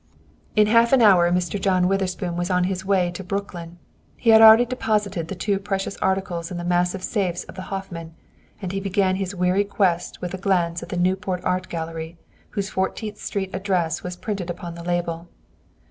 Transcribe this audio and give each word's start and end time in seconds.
In 0.55 0.65
half 0.65 0.93
an 0.93 1.01
hour 1.03 1.31
Mr. 1.31 1.61
John 1.61 1.87
Witherspoon 1.87 2.35
was 2.35 2.49
on 2.49 2.63
his 2.63 2.83
way 2.83 3.11
to 3.11 3.23
Brooklyn. 3.23 3.77
He 4.17 4.31
had 4.31 4.41
already 4.41 4.65
deposited 4.65 5.27
the 5.27 5.35
two 5.35 5.59
precious 5.59 5.95
articles 5.97 6.49
in 6.49 6.57
the 6.57 6.63
massive 6.63 7.03
safes 7.03 7.43
of 7.43 7.53
the 7.53 7.61
Hoffman, 7.69 8.15
and 8.63 8.71
he 8.71 8.79
began 8.79 9.17
his 9.17 9.35
weary 9.35 9.63
quest 9.63 10.19
with 10.19 10.33
a 10.33 10.39
glance 10.39 10.81
at 10.81 10.89
the 10.89 10.97
"Newport 10.97 11.41
Art 11.43 11.69
Gallery," 11.69 12.17
whose 12.49 12.67
Fourteenth 12.71 13.19
Street 13.19 13.51
address 13.53 14.01
was 14.01 14.17
printed 14.17 14.49
upon 14.49 14.73
the 14.73 14.81
label. 14.83 15.27